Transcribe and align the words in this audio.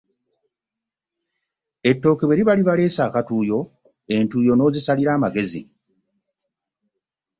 Ettooke 1.89 2.23
bwe 2.25 2.37
liba 2.39 2.53
libaleese 2.57 3.01
akatuuyo, 3.07 3.59
entuuyo 4.15 4.53
n’ozisalira 4.55 5.11
amagezi. 5.17 5.61